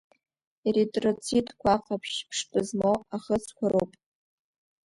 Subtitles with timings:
[0.67, 3.91] Еритроцитқәа аҟаԥшь ԥштәы змоу ахыцқәа роуп.